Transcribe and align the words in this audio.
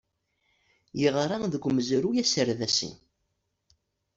Yeɣra 1.01 1.37
deg 1.53 1.63
umezruy 1.69 2.17
aserdasi 2.23 2.91